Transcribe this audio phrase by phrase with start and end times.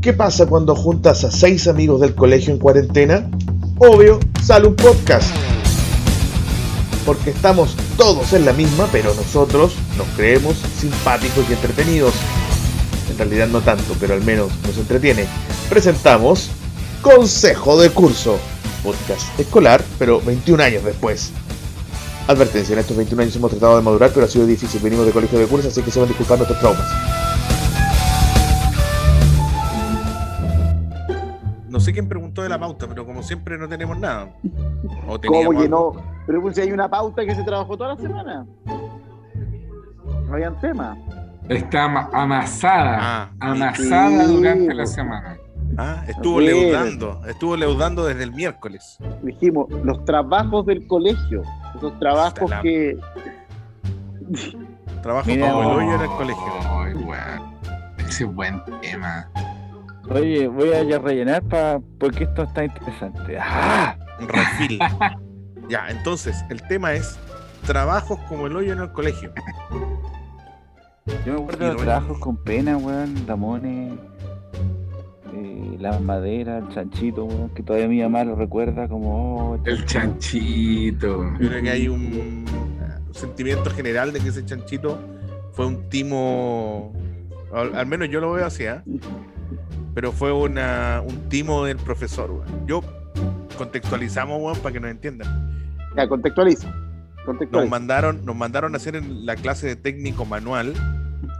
[0.00, 3.28] ¿Qué pasa cuando juntas a seis amigos del colegio en cuarentena?
[3.78, 5.28] Obvio, sale un podcast.
[7.04, 12.14] Porque estamos todos en la misma, pero nosotros nos creemos simpáticos y entretenidos.
[13.10, 15.26] En realidad no tanto, pero al menos nos entretiene.
[15.68, 16.50] Presentamos
[17.02, 18.38] Consejo de Curso,
[18.84, 21.32] podcast escolar, pero 21 años después.
[22.28, 24.80] Advertencia, en estos 21 años hemos tratado de madurar, pero ha sido difícil.
[24.80, 27.17] Venimos de colegio de curso, así que se van a disculpar nuestros traumas.
[31.88, 34.28] Sé quién preguntó de la pauta, pero como siempre no tenemos nada.
[35.06, 35.92] O ¿Cómo que no?
[36.26, 38.46] Pero pues si hay una pauta que se trabajó toda la semana.
[40.26, 40.96] No habían tema.
[41.48, 42.98] Está ama- amasada.
[43.00, 44.92] Ah, amasada sí, durante la pues.
[44.92, 45.38] semana.
[45.78, 48.98] Ah, estuvo leudando, estuvo leudando desde el miércoles.
[49.22, 51.42] Dijimos, los trabajos del colegio.
[51.76, 52.98] Esos trabajos la- que.
[55.02, 56.52] Trabajo Mira, como el hoyo en el colegio.
[56.70, 57.54] Ay, weón.
[58.06, 59.28] Ese es buen tema.
[60.10, 63.36] Oye, voy a ya rellenar pa, porque esto está interesante.
[63.38, 63.96] ¡Ah!
[64.20, 64.78] Un refil.
[65.68, 67.18] ya, entonces, el tema es
[67.66, 69.32] trabajos como el hoyo en el colegio.
[71.26, 73.92] Yo me acuerdo de los trabajos con pena, weón, Damones,
[75.34, 79.52] eh, la madera, el chanchito, weón, que todavía mi mamá lo recuerda como...
[79.52, 81.24] oh, El chanchito.
[81.38, 82.44] Yo creo que hay un,
[83.06, 84.98] un sentimiento general de que ese chanchito
[85.52, 86.92] fue un timo,
[87.52, 88.82] al, al menos yo lo veo así, ¿ah?
[89.98, 92.30] Pero fue una, un timo del profesor.
[92.30, 92.66] weón.
[92.68, 92.84] Yo
[93.56, 95.76] contextualizamos, weón, para que nos entiendan.
[95.96, 96.72] Ya, contextualiza.
[97.50, 100.72] Nos mandaron, nos mandaron a hacer en la clase de técnico manual.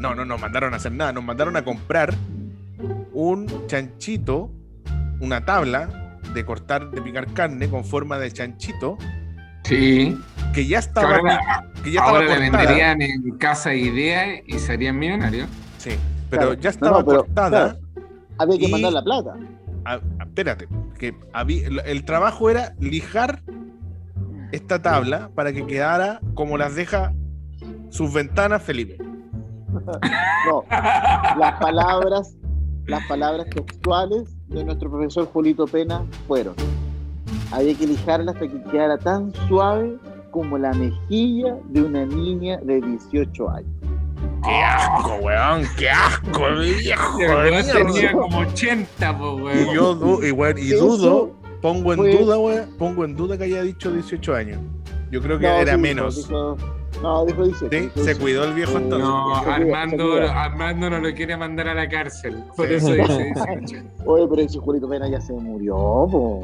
[0.01, 2.13] No, no nos mandaron a hacer nada, nos mandaron a comprar
[3.13, 4.51] un chanchito,
[5.21, 8.99] una tabla de cortar, de picar carne con forma de chanchito,
[9.63, 10.19] Sí.
[10.53, 12.59] que ya Que estaba, ahora que ya estaba ahora la cortada.
[12.65, 15.49] venderían en Casa Idea y serían millonarios.
[15.79, 15.91] Sí,
[16.29, 16.55] pero Claro.
[16.61, 17.51] ya No, estaba no, pero, cortada.
[17.51, 17.88] claro.
[18.39, 19.35] Había que Y- mandar la plata.
[19.85, 23.43] a- espérate, que había, el, trabajo era lijar
[24.53, 27.13] esta tabla para que quedara como las deja
[27.91, 28.99] sus ventanas Felipe.
[30.47, 30.65] No,
[31.39, 32.35] las palabras,
[32.87, 36.55] las palabras textuales de nuestro profesor Julito Pena fueron:
[37.53, 39.99] había que lijarla hasta que quedara tan suave
[40.31, 43.71] como la mejilla de una niña de 18 años.
[44.49, 45.63] ¡Qué asco, weón!
[45.77, 47.19] ¡Qué asco, viejo!
[47.21, 49.75] Y tenía como 80, po, Y weón.
[49.75, 53.63] yo du- y, weón, y dudo, pongo en duda, weón, pongo en duda que haya
[53.63, 54.59] dicho 18 años.
[55.11, 56.17] Yo creo que No, era menos.
[56.29, 56.57] dijo-
[57.03, 57.69] no, dijo 18.
[57.71, 57.91] ¿Sí?
[57.95, 58.21] Se 18.
[58.21, 59.09] cuidó el viejo Eh, entonces.
[59.09, 60.15] No, Armando.
[60.31, 62.43] Armando no lo quiere mandar a la cárcel.
[62.57, 62.75] Por Sí.
[62.75, 63.85] eso dice 18.
[64.07, 66.43] Oye, pero ese Julito Pena ya se murió, po.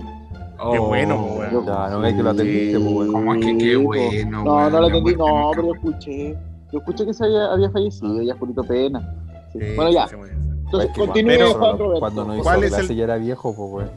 [0.73, 1.67] Qué bueno, Oh, weón.
[1.67, 3.13] Ya, no hay que lo atendiste, pues, weón.
[3.13, 3.83] ¿Cómo es que qué po.
[3.85, 5.79] bueno, No, weón, no lo muerte no, pero muere.
[5.79, 6.37] escuché.
[6.75, 9.15] Yo escuché que se había, había fallecido ya Julito Pena.
[9.53, 9.61] Sí.
[9.61, 10.09] Sí, Bueno, ya.
[10.11, 12.01] Entonces, Es que continúe, Juan Roberto.
[12.01, 13.89] Cuando no hizo ¿Cuál es clase el- ya era viejo, pues,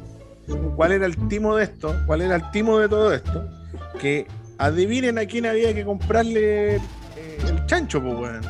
[0.48, 0.76] weón.
[0.76, 1.96] ¿Cuál era el timo de esto?
[2.06, 3.50] ¿Cuál era el timo de todo esto?
[4.00, 4.28] Que
[4.60, 6.80] adivinen a quién había que comprarle eh,
[7.50, 8.42] el chancho, pues, weón.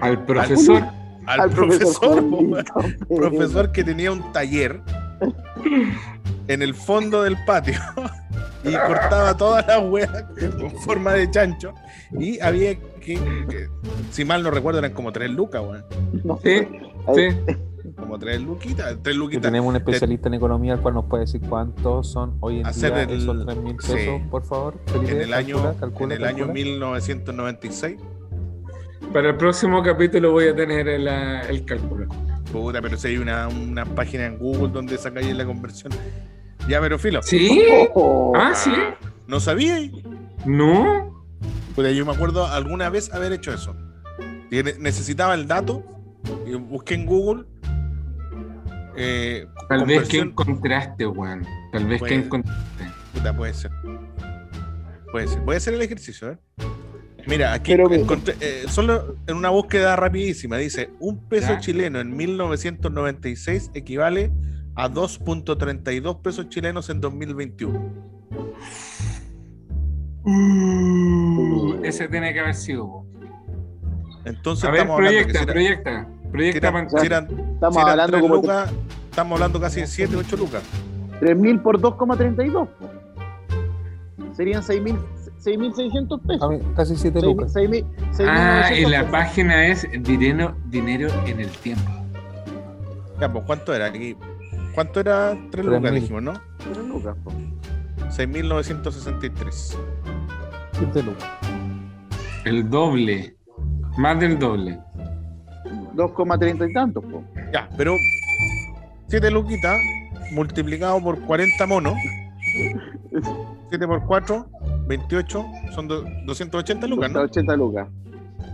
[0.00, 0.82] Al profesor.
[1.26, 2.64] Al, Al profesor, Julito
[3.08, 4.80] po, profesor que tenía un taller
[6.48, 7.74] en el fondo del patio
[8.64, 10.24] y cortaba todas las weas
[10.58, 11.74] con forma de chancho
[12.18, 12.76] y había
[13.06, 13.68] que, que,
[14.10, 15.84] si mal no recuerdo eran como tres lucas, weón.
[16.24, 17.28] No, Sí.
[17.96, 19.42] Como tres luquitas, tres luquitas.
[19.42, 22.92] tenemos un especialista en economía el cual nos puede decir cuántos son hoy en Hacer
[22.92, 24.08] día el- esos 3 mil pesos, sí.
[24.30, 24.74] por favor.
[24.86, 26.52] Felipe, En el año, calcula, calcula, en el año calcula.
[26.52, 27.96] 1996.
[29.12, 32.06] Para el próximo capítulo voy a tener el, ah, el cálculo.
[32.52, 35.92] Puta, pero si hay una, una página en Google donde sacáis la conversión.
[36.68, 37.22] Ya, pero filo.
[37.22, 37.62] ¿Sí?
[37.94, 38.72] Oh, Ah, sí.
[39.26, 39.78] ¿No sabía?
[40.44, 41.05] No.
[41.76, 43.76] Puta, yo me acuerdo alguna vez haber hecho eso.
[44.80, 45.84] Necesitaba el dato
[46.46, 47.44] y busqué en Google.
[48.96, 51.46] eh, Tal vez que encontraste, weón.
[51.72, 52.84] Tal vez que encontraste.
[53.12, 53.70] Puta, puede ser.
[55.12, 55.40] Puede ser.
[55.42, 56.38] Voy a hacer el ejercicio, ¿eh?
[57.26, 61.58] Mira, aquí Pero encontré, eh, solo en una búsqueda rapidísima, dice, un peso Ya.
[61.60, 64.30] chileno en 1996 equivale
[64.76, 67.92] a 2.32 pesos chilenos en 2021.
[71.66, 73.04] Uh, ese tiene que haber sido.
[74.24, 76.06] Entonces A ver, estamos hablando que proyecta, si era- proyecta.
[76.22, 77.00] si Proyecta pantalla.
[77.00, 77.24] si eran-
[77.54, 78.72] Estamos si hablando como lucas,
[79.10, 80.62] estamos hablando casi de 7, 8 lucas.
[81.20, 82.68] 3.000 por 2,32.
[82.68, 82.90] po.
[84.34, 84.98] Serían 6.000
[85.38, 86.62] 6.600 A pesos.
[86.74, 87.52] casi 7 Seis- lucas.
[87.52, 89.12] seis mil- seis mil Ah, y la pesos.
[89.12, 91.88] página es dinero, dinero en el tiempo.
[93.20, 93.86] Ya, pues, ¿cuánto era?
[93.86, 94.16] Aquí,
[94.74, 95.82] ¿Cuánto era 3 Tres lucas?
[95.92, 96.00] mil.
[96.02, 96.32] Dijimos, ¿no?
[96.58, 97.32] Tres lucas, po.
[98.10, 99.78] 6.963.
[100.72, 101.28] 7 lucas.
[102.46, 103.36] El doble.
[103.98, 104.78] Más del doble.
[105.94, 107.04] 2,30 y tantos.
[107.04, 107.24] po.
[107.52, 107.92] Ya, pero
[109.08, 109.76] 7 luquitas
[110.30, 111.94] multiplicado por 40 monos.
[113.70, 114.46] 7 por 4,
[114.86, 115.44] 28,
[115.74, 117.20] son do- 280 lucas, ¿no?
[117.22, 117.88] 80 lucas.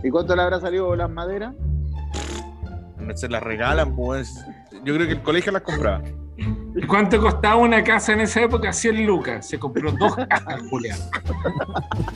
[0.03, 1.53] ¿Y cuánto le habrá salido las maderas?
[3.13, 4.43] Se las regalan, pues.
[4.83, 6.01] Yo creo que el colegio las compraba.
[6.83, 8.73] ¿Y cuánto costaba una casa en esa época?
[8.73, 9.47] 100 lucas.
[9.47, 10.99] Se compró dos casas, Julián.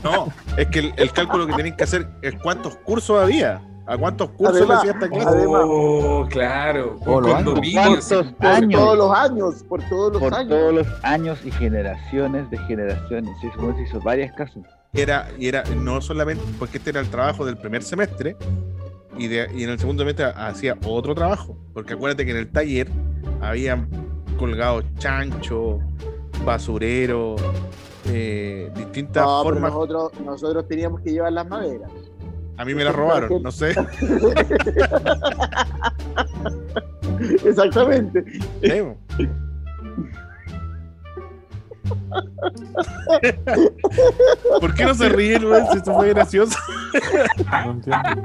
[0.04, 0.28] No,
[0.58, 3.62] es que el, el cálculo que tenéis que hacer es cuántos cursos había.
[3.90, 5.38] ¿A cuántos cursos Además, le hacía esta clase?
[5.38, 7.00] Además- Oh, claro.
[7.06, 8.16] Lo condominio, ¿Cuántos sí.
[8.38, 8.82] Por años?
[8.82, 10.50] todos los años, por todos los Por años.
[10.50, 13.32] todos los años y generaciones de generaciones.
[13.42, 14.64] Ese weón se hizo varias casas.
[14.92, 18.36] Era, y era no solamente, porque este era el trabajo del primer semestre,
[19.18, 21.58] y, de, y en el segundo semestre hacía otro trabajo.
[21.74, 22.90] Porque acuérdate que en el taller
[23.40, 23.88] habían
[24.38, 25.80] colgado chancho,
[26.46, 27.36] basurero,
[28.06, 29.72] eh, distintas No, pero formas.
[29.74, 31.92] nosotros, nosotros teníamos que llevar las maderas.
[32.58, 33.76] A mí me la robaron, no sé.
[37.46, 38.24] Exactamente.
[38.62, 39.28] Sí.
[44.60, 45.68] ¿Por qué no se ríen, weón?
[45.72, 46.58] Si esto fue gracioso.
[47.66, 48.22] No entiendo.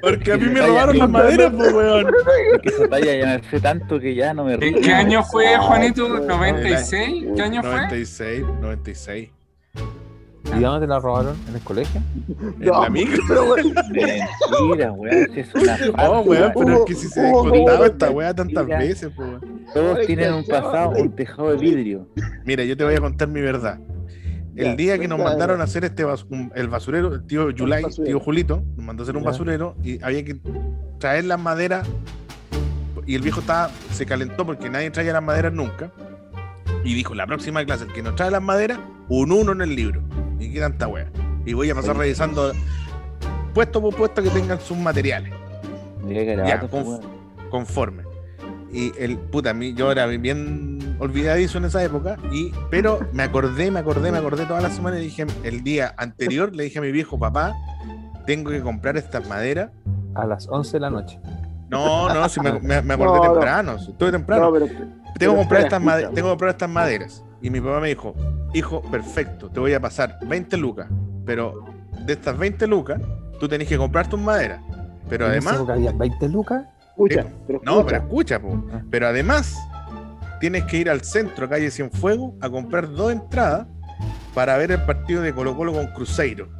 [0.00, 2.06] Porque a mí me robaron las maderas, pues, weón.
[2.52, 4.76] Porque esa talla ya me sé tanto que ya no me río.
[4.76, 6.08] ¿En qué año fue, Juanito?
[6.08, 7.34] ¿96?
[7.34, 7.70] ¿Qué año fue?
[7.70, 9.30] 96, 96.
[10.56, 11.36] ¿Y dónde te la robaron?
[11.48, 12.00] ¿En el colegio?
[12.60, 13.56] En la micro.
[13.56, 15.28] Mentira, weón.
[15.34, 19.10] es una No, weón, pero es que si se ha contado esta weá tantas veces,
[19.16, 19.64] pues, weón.
[19.72, 22.06] Todos tienen un pasado, un tejado de vidrio.
[22.44, 23.78] Mira, yo te voy a contar mi verdad.
[24.56, 27.50] El Ya, día que nos cuenta, mandaron a hacer este bas- el basurero, el tío
[27.50, 28.06] Yulai, basurero.
[28.18, 30.36] tío Julito, nos mandó a hacer un basurero y había que
[30.98, 31.86] traer las maderas.
[33.06, 35.90] Y el viejo estaba, se calentó porque nadie traía las maderas nunca.
[36.84, 38.78] Y dijo: La próxima clase, el que nos trae las maderas,
[39.08, 40.02] un uno en el libro.
[40.38, 41.10] Y qué tanta wea.
[41.44, 42.52] Y voy a pasar revisando
[43.52, 45.32] puesto por puesto que tengan sus materiales.
[46.02, 47.00] Mira que Ya, conf- weón.
[47.50, 48.04] conforme.
[48.72, 53.22] Y el puta, a mí, yo era bien olvidadizo en esa época, y, pero me
[53.22, 56.78] acordé, me acordé, me acordé toda la semana y dije, el día anterior le dije
[56.78, 57.54] a mi viejo papá,
[58.26, 59.70] tengo que comprar estas maderas.
[60.14, 61.18] A las 11 de la noche.
[61.68, 63.32] No, no, si me, me- me acordé No, no.
[63.32, 64.44] temprano, estuve temprano.
[64.46, 64.66] no, pero,
[65.18, 66.14] tengo, que comprar espera, estas escucha.
[66.14, 67.24] tengo que comprar estas maderas.
[67.42, 68.14] Y mi papá me dijo,
[68.54, 70.86] hijo, perfecto, te voy a pasar 20 lucas,
[71.26, 71.64] pero
[72.06, 73.00] de estas 20 lucas,
[73.40, 74.60] tú tenés que comprar tus maderas.
[75.08, 76.64] Pero En esa además, época había 20 lucas.
[76.90, 78.64] escucha, pero No, pero escucha, po.
[78.72, 78.80] Ah.
[78.90, 79.54] pero además
[80.44, 83.66] tienes que ir al centro, calle Cienfuegos, a comprar dos entradas
[84.34, 86.50] para ver el partido de Colo Colo con Cruzeiro.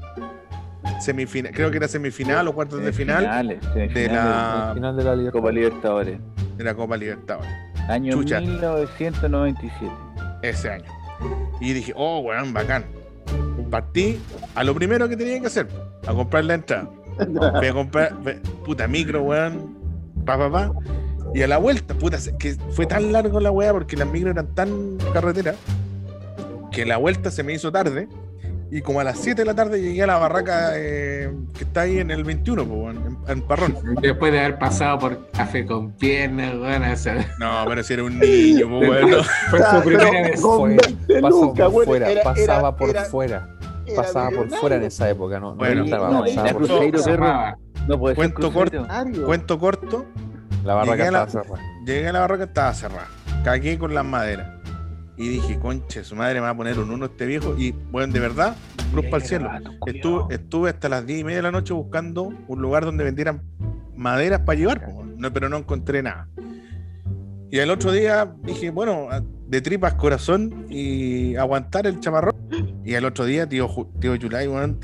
[1.03, 5.31] Semifinal, creo que era semifinal o cuartos de final Semifinales, de la, final de la
[5.31, 6.19] Copa Libertadores.
[6.57, 7.53] De la Copa Libertadores,
[7.91, 8.41] Año Chucha.
[8.41, 9.93] 1997.
[10.41, 10.91] ese año.
[11.61, 12.87] Y dije, oh, weón, bacán.
[13.71, 14.19] Partí
[14.55, 15.69] a lo primero que tenía que hacer,
[16.07, 16.89] a comprar la entrada.
[17.59, 18.15] Fui a comprar,
[18.65, 19.77] puta micro, weón,
[20.25, 20.73] pa, pa, pa.
[21.35, 24.55] Y a la vuelta, puta, que fue tan largo la weá porque las micros eran
[24.55, 25.57] tan carreteras
[26.71, 28.09] que la vuelta se me hizo tarde.
[28.71, 31.83] Y como a las 7 de la tarde llegué a la barraca eh, que está
[31.83, 33.77] ahí en el 21, po, en, en Parrón.
[34.03, 38.03] Después de haber pasado por café con piernas, bueno, o sea, No, pero si era
[38.05, 39.11] un niño, po, weón.
[39.11, 39.23] no.
[39.51, 40.41] fue su primera pero vez.
[40.41, 43.49] Fue- 20 Pasaba lucas, por bueno, fuera, era- pasaba era- por era- fuera.
[43.87, 46.11] era Pasaba por fuera en esa época, no, no Bueno, no.
[46.11, 46.25] No
[46.57, 46.99] Cruzeiro.
[46.99, 47.59] Millonario.
[49.27, 50.07] Cuento corto,
[50.65, 51.63] La barraca Llegué a la- estaba cerrada.
[51.87, 53.09] llegué a la barraca, estaba cerrada.
[53.44, 54.51] Cagué con las maderas.
[55.17, 57.55] Y dije, conche, su madre me va a poner un uno este viejo.
[57.56, 58.56] Y bueno, de verdad,
[58.91, 59.51] cruz para el cielo.
[59.87, 63.43] Estuve, estuve hasta las 10 y media de la noche buscando un lugar donde vendieran
[63.94, 66.29] maderas para llevar, po, no, pero no encontré nada.
[67.51, 69.06] Y el otro día dije, bueno,
[69.47, 72.35] de tripas corazón y aguantar el chamarrón.
[72.85, 73.69] Y el otro día, tío,
[74.01, 74.81] tío Yulai, weón,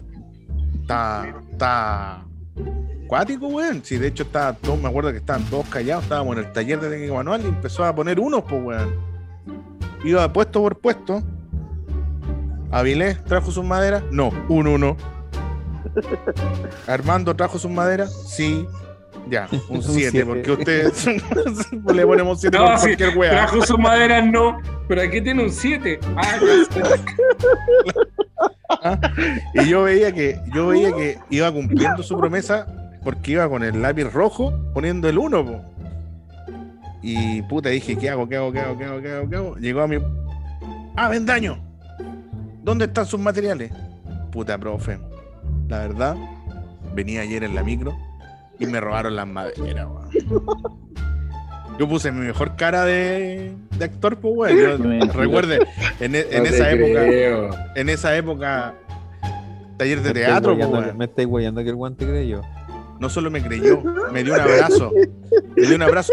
[0.83, 2.25] está, está
[3.11, 3.81] cuático, weón.
[3.83, 6.79] Sí, de hecho, estaba todo, me acuerdo que estaban todos callados, estábamos en el taller
[6.81, 8.95] de técnico manual y empezó a poner unos, pues, weón.
[10.05, 11.21] Iba puesto por puesto.
[12.71, 14.97] Avilés trajo sus maderas, no, un uno.
[16.87, 18.65] Armando trajo sus maderas, sí.
[19.29, 20.25] Ya, un Un 7, siete.
[20.27, 21.07] porque ustedes
[21.93, 23.31] le ponemos 7 No, por sí, cualquier weá.
[23.33, 24.61] Trajo sus maderas, no.
[24.87, 25.99] Pero aquí tiene un 7.
[26.17, 26.39] Ah,
[26.73, 26.81] sé.
[29.55, 32.67] Y yo veía que, yo veía que iba cumpliendo su promesa
[33.05, 35.63] porque iba con el lápiz rojo poniendo el 1.
[37.03, 38.29] Y puta, dije, ¿qué hago?
[38.29, 38.53] ¿Qué hago?
[38.53, 38.77] ¿Qué hago?
[38.79, 39.01] ¿Qué hago?
[39.01, 39.29] ¿Qué hago?
[39.31, 39.57] ¿Qué hago?
[39.57, 39.97] Llegó a mi.
[40.97, 41.59] ¡Ah, Vendaño!
[42.63, 43.73] ¿Dónde están sus materiales?
[44.31, 44.99] Puta, profe.
[45.69, 46.17] La verdad,
[46.95, 47.97] venía ayer en la micro
[48.59, 50.11] y me robaron las maderas, weón.
[51.79, 55.09] Yo puse mi mejor cara de, de actor, pues, weón.
[55.11, 55.61] Recuerde,
[56.01, 57.51] en, e- en No esa época creo.
[57.75, 58.75] en esa época
[59.79, 60.99] taller de Me teatro, po, weón.
[60.99, 62.43] Me estáis guayando que el guante creyó.
[63.01, 64.93] No solo me creyó, me dio un abrazo.
[65.57, 66.13] Me dio un abrazo.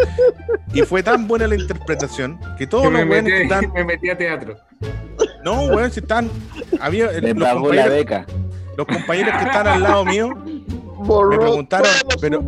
[0.73, 3.71] Y fue tan buena la interpretación que todos Que los que metí, están.
[3.75, 4.55] me metí a teatro.
[5.43, 6.29] No, weón, si están.
[6.79, 8.25] Había, Me los, pagó la compañeros, beca.
[8.77, 10.29] los compañeros que están al lado mío,
[10.99, 11.87] Borró Me preguntaron,
[12.19, 12.43] pero-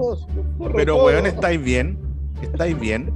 [0.75, 1.05] pero todo.
[1.05, 1.99] weón, ¿estáis bien?
[2.41, 3.13] ¿Estáis bien?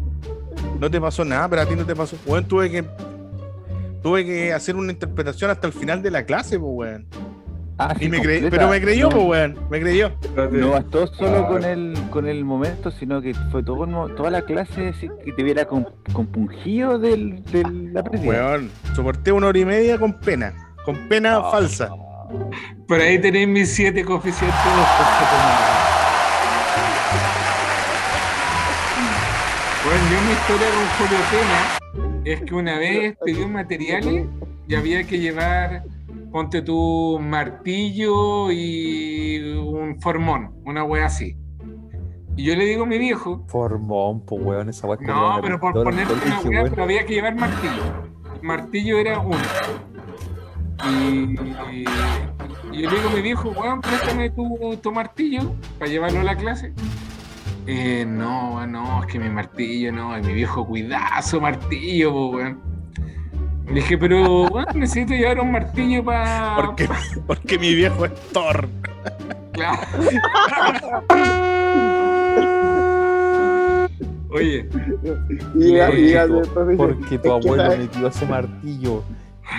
[0.80, 2.18] No te pasó nada, pero a ti no te pasó.
[2.26, 2.84] Weón, tuve que.
[4.02, 7.08] Tuve que hacer una interpretación hasta el final de la clase, pues, weón.
[7.90, 9.58] Ah, sí, Y me cre- pero me creyó, No, pues, weón.
[9.70, 10.12] Me creyó.
[10.52, 11.48] No bastó solo Ah.
[11.48, 13.86] con el, con el momento, sino que fue todo,
[14.16, 18.28] toda la clase así que te viera con- compungido del, de la pérdida.
[18.30, 20.54] Weón, soporté una hora y media con pena.
[20.86, 21.52] Con pena Ah.
[21.52, 21.90] falsa.
[22.88, 24.56] Por ahí tenéis mis siete coeficientes.
[29.86, 34.26] Bueno, yo mi historia con Julio Pena es que una vez pidió materiales
[34.68, 35.84] y había que llevar,
[36.34, 41.38] ponte tu martillo y un formón, una wea así.
[42.36, 45.74] Y yo le digo a mi viejo, Formón, pues weón, esa que no, pero por
[45.84, 47.84] ponerte una wea, pero había que llevar martillo.
[48.42, 49.38] El martillo era uno.
[50.90, 51.36] Y,
[51.72, 51.86] y-
[52.72, 56.24] y yo le digo a mi viejo, weón, préstame tu, tu martillo para llevarlo a
[56.24, 56.74] la clase.
[57.68, 62.30] Eh, no, weón, no, es que mi martillo, no, y mi viejo cuidazo martillo, po,
[62.32, 62.73] weón.
[63.68, 66.56] Le dije, pero necesito llevar un martillo para.
[66.56, 66.88] Porque,
[67.26, 68.68] porque mi viejo es Thor.
[74.32, 74.68] Oye,
[75.56, 78.26] Y y llega Porque tu- profe y dice, Porque tu "Es que abuelo metió ese
[78.26, 79.04] martillo.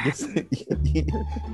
[0.05, 1.07] Y, ese- y-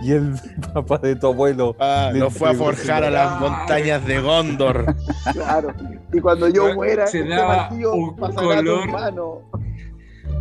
[0.03, 0.35] y el
[0.73, 1.77] papá de tu abuelo.
[1.79, 4.95] Ah, lo fue a forjar a las montañas de Gondor.
[5.33, 5.75] Claro.
[6.13, 8.83] Y cuando yo muera, se este daba martillo un pasará a color.
[8.87, 9.39] tu mano.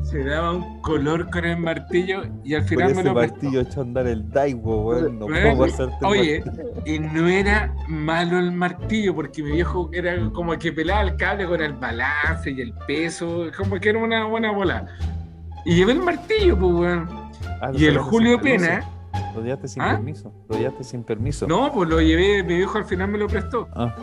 [0.10, 3.82] Se daba un color con el martillo y al Por final me lo martillo echó
[3.82, 5.20] a andar el Daiwo, weón.
[5.20, 6.44] No puedo hacerte Oye,
[6.86, 11.46] y no era malo el martillo, porque mi viejo era como que pelaba el cable
[11.46, 14.88] con el balance y el peso, como que era una buena bola.
[15.66, 17.10] Y llevé el martillo, pues, weón.
[17.62, 18.42] Ah, Y el Julio.
[18.42, 18.84] Pena,
[19.36, 19.92] Lo llevaste sin ¿Ah?
[19.92, 20.34] permiso.
[20.50, 21.48] Lo llevaste sin permiso.
[21.48, 23.68] no, pues lo llevé, mi viejo al final me lo prestó.
[23.76, 23.94] Ah,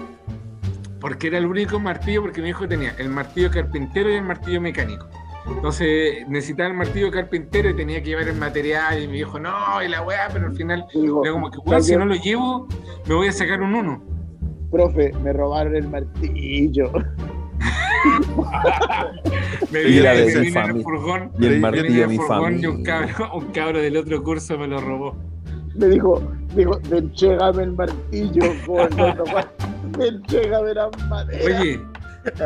[1.00, 4.60] Porque era el único martillo, porque mi hijo tenía el martillo carpintero y el martillo
[4.60, 5.06] mecánico.
[5.48, 9.02] Entonces necesitaba el martillo carpintero y tenía que llevar el material.
[9.02, 11.82] Y mi hijo, no, y la weá, pero al final, digo, era como que, weón,
[11.82, 12.68] si no lo llevo,
[13.06, 14.02] me voy a sacar un uno.
[14.70, 16.92] profe, me robaron el martillo.
[19.72, 21.32] Me me mi vine en el furgón.
[21.40, 22.62] y el martillo de mi furgón familia.
[22.62, 25.16] y un cabro, un cabro del otro curso me lo robó.
[25.74, 26.22] Me dijo,
[26.54, 29.24] dijo, enchégame el martillo, gordo,
[29.98, 31.60] enchégame la madera.
[31.60, 31.80] Oye,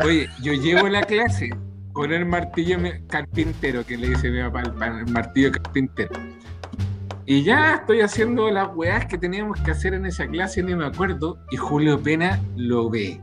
[0.03, 1.51] oye, yo llevo la clase
[1.93, 2.79] con el martillo
[3.09, 6.11] carpintero, que le dice mi papá, el, martillo carpintero.
[7.27, 10.87] Y ya estoy haciendo las weás que teníamos que hacer en esa clase, ni me
[10.87, 13.21] acuerdo, y Julio Pena lo ve.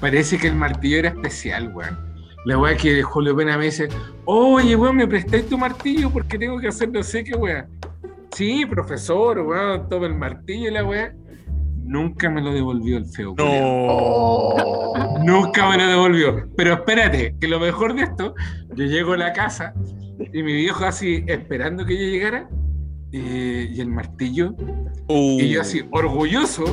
[0.00, 1.98] Parece que el martillo era especial, weón.
[2.44, 3.88] La weá que Julio Pena me dice,
[4.24, 7.66] oye, weón, me prestáis tu martillo porque tengo que hacer no sé qué weá.
[8.32, 11.14] Sí, profesor, weón, toma el martillo y la weá.
[11.88, 13.34] Nunca me lo devolvió el feo.
[13.38, 13.44] No.
[13.46, 15.18] Oh.
[15.24, 16.46] Nunca me lo devolvió.
[16.54, 18.34] Pero espérate, que lo mejor de esto,
[18.74, 19.72] yo llego a la casa
[20.32, 22.48] y mi viejo así esperando que yo llegara
[23.12, 24.54] eh, y el martillo
[25.08, 25.40] Uh.
[25.40, 26.64] y yo así orgulloso,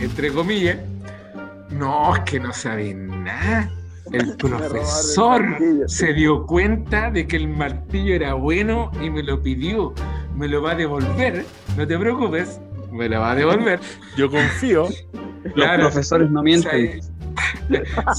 [0.00, 0.78] entre comillas,
[1.70, 3.70] no, es que no sabía nada.
[4.10, 5.88] El profesor martillo.
[5.88, 9.94] se dio cuenta de que el martillo era bueno y me lo pidió.
[10.34, 11.44] Me lo va a devolver,
[11.76, 13.80] no te preocupes, me lo va a devolver.
[14.16, 14.88] Yo confío.
[15.44, 15.84] Los Claro.
[15.84, 17.00] profesores no mienten.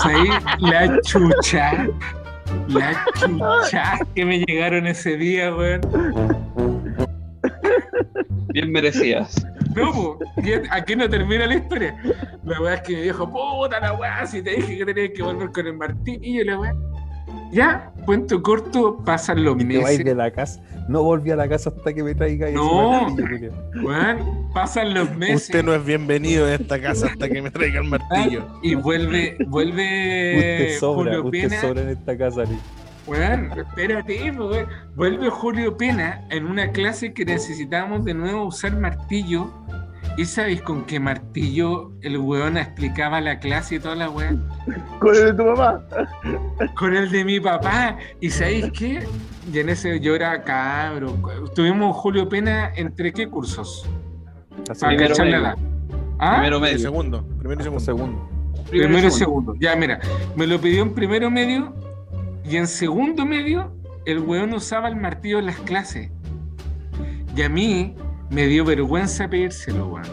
[0.03, 0.27] Ahí
[0.59, 1.87] la chucha,
[2.67, 5.81] la chucha que me llegaron ese día, weón.
[8.53, 9.45] Bien merecidas.
[9.75, 11.95] No, y aquí no termina la historia.
[12.43, 15.23] La weá es que me dijo, puta la weá, si te dije que tenías que
[15.23, 16.75] volver con el martillo, la weá.
[17.51, 20.17] Ya, cuento corto, pasan los Y te vais de meses.
[20.17, 20.61] la casa.
[20.87, 23.09] No volví a la casa hasta que me traiga ese No.
[23.09, 23.51] martillo.
[23.83, 25.43] Weón, pasan los meses.
[25.47, 28.47] Usted no es bienvenido en esta casa hasta que me traiga el martillo.
[28.63, 31.61] Y vuelve, vuelve Usted sobra, Julio usted Pena.
[31.61, 32.43] sobra en esta casa.
[32.43, 32.57] Lee.
[33.07, 34.67] Weón, espérate, weón.
[34.95, 39.51] Vuelve Julio Pena en una clase que necesitábamos de nuevo usar martillo.
[40.17, 44.47] ¿Y sabéis con qué martillo el weón explicaba la clase y toda la weón?
[44.99, 45.81] Con el de tu mamá.
[46.75, 47.97] Con el de mi papá.
[48.19, 49.03] ¿Y sabéis qué?
[49.51, 51.17] Y en ese yo era cabro.
[51.55, 53.89] Tuvimos Julio Pena entre qué cursos?
[54.69, 55.71] Así Para que Primero la medio.
[56.19, 56.35] ¿Ah?
[56.35, 56.79] Primero medio.
[56.79, 57.25] segundo.
[57.39, 57.79] Primero y un segundo.
[57.79, 58.29] segundo.
[58.69, 59.55] Primero y segundo.
[59.59, 59.99] Ya, mira,
[60.35, 61.73] me lo pidió en primero medio
[62.43, 63.73] y en segundo medio
[64.05, 66.11] el weón usaba el martillo en las clases.
[67.35, 67.95] Y a mí
[68.31, 70.07] me dio vergüenza pedírselo, weón.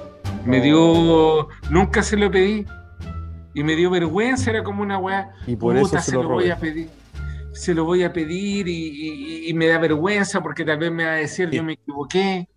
[0.45, 1.49] Me dio.
[1.71, 2.67] Nunca se lo pedí.
[3.55, 5.33] Y me dio vergüenza, era como una weá.
[5.47, 6.89] Y por puta, eso se lo voy a pedir.
[7.53, 11.05] Se lo voy a pedir y, y- y me da vergüenza porque tal vez me
[11.05, 12.49] va a decir yo me equivoqué.